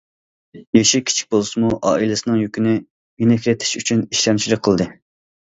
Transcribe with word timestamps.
يېشى 0.77 1.01
كىچىك 1.09 1.27
بولسىمۇ، 1.35 1.69
ئائىلىسىنىڭ 1.89 2.39
يۈكىنى 2.45 2.73
يېنىكلىتىش 3.25 3.75
ئۈچۈن 3.83 4.03
ئىشلەمچىلىك 4.09 4.65
قىلدى. 4.71 4.93